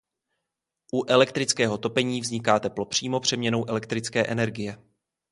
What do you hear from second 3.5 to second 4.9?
elektrické energie.